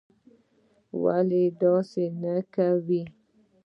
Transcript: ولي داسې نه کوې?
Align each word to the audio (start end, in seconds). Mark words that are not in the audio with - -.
ولي 1.03 1.43
داسې 1.61 2.03
نه 2.21 2.35
کوې? 2.53 3.01